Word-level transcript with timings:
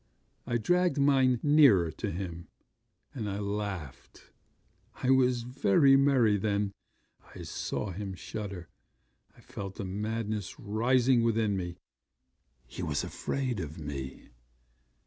I 0.47 0.57
dragged 0.57 0.97
mine 0.99 1.39
nearer 1.43 1.91
to 1.91 2.09
him; 2.09 2.47
and 3.13 3.29
I 3.29 3.37
laughed 3.37 4.31
I 4.95 5.11
was 5.11 5.43
very 5.43 5.95
merry 5.95 6.37
then 6.37 6.71
I 7.35 7.43
saw 7.43 7.91
him 7.91 8.15
shudder. 8.15 8.67
I 9.37 9.41
felt 9.41 9.75
the 9.75 9.85
madness 9.85 10.59
rising 10.59 11.21
within 11.21 11.55
me. 11.55 11.77
He 12.65 12.81
was 12.81 13.03
afraid 13.03 13.59
of 13.59 13.77
me. 13.77 14.29